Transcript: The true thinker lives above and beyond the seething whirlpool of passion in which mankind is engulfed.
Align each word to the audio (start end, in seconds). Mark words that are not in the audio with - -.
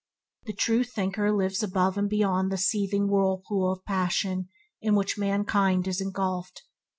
The 0.47 0.53
true 0.53 0.83
thinker 0.83 1.31
lives 1.31 1.61
above 1.61 1.95
and 1.95 2.09
beyond 2.09 2.51
the 2.51 2.57
seething 2.57 3.07
whirlpool 3.07 3.71
of 3.71 3.85
passion 3.85 4.49
in 4.81 4.95
which 4.95 5.15
mankind 5.15 5.87
is 5.87 6.01
engulfed. 6.01 6.63